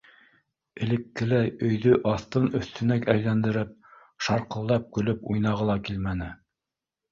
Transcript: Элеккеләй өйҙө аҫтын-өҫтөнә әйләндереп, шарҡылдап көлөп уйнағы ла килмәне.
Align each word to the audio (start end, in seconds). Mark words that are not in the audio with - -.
Элеккеләй 0.85 1.51
өйҙө 1.67 1.93
аҫтын-өҫтөнә 2.13 2.97
әйләндереп, 3.15 3.77
шарҡылдап 4.29 4.91
көлөп 4.99 5.33
уйнағы 5.37 5.71
ла 5.71 5.79
килмәне. 5.93 6.35